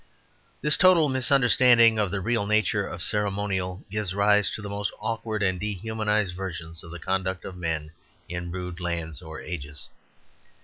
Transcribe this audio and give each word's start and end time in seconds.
This 0.61 0.77
total 0.77 1.09
misunderstanding 1.09 1.99
of 1.99 2.09
the 2.09 2.21
real 2.21 2.47
nature 2.47 2.87
of 2.87 3.03
ceremonial 3.03 3.85
gives 3.91 4.15
rise 4.15 4.49
to 4.55 4.61
the 4.63 4.67
most 4.67 4.91
awkward 4.99 5.43
and 5.43 5.59
dehumanized 5.59 6.33
versions 6.35 6.83
of 6.83 6.89
the 6.89 6.97
conduct 6.97 7.45
of 7.45 7.55
men 7.55 7.91
in 8.27 8.51
rude 8.51 8.79
lands 8.79 9.21
or 9.21 9.39
ages. 9.41 9.89